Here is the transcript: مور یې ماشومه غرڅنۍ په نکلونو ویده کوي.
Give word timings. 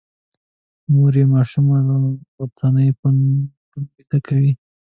مور 0.91 1.13
یې 1.19 1.25
ماشومه 1.35 1.75
غرڅنۍ 2.35 2.87
په 2.99 3.07
نکلونو 3.15 3.89
ویده 3.95 4.19
کوي. 4.27 4.51